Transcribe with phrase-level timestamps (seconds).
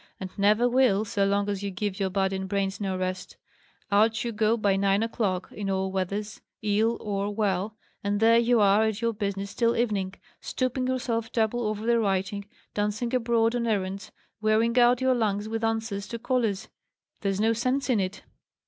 [0.19, 3.37] "And never will, so long as you give your body and brains no rest.
[3.91, 8.59] Out you go by nine o'clock, in all weathers, ill or well, and there you
[8.59, 13.67] are at your business till evening; stooping yourself double over the writing, dancing abroad on
[13.67, 14.11] errands,
[14.41, 16.67] wearing out your lungs with answers to callers!
[17.19, 18.23] There's no sense in it."